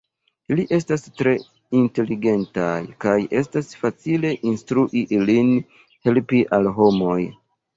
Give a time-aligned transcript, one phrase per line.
[0.53, 1.33] Ili estas tre
[1.79, 5.55] inteligentaj, kaj estas facile instrui ilin
[6.09, 7.21] helpi al homoj.